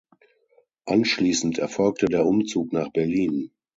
[0.87, 3.51] Anschließend erfolgte der Umzug nach Berlin.